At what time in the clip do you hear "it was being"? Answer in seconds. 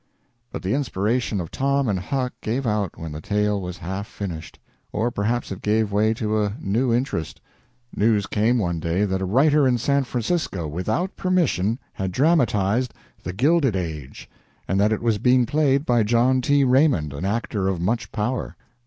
14.91-15.45